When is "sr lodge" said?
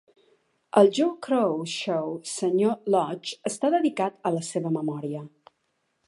2.31-3.37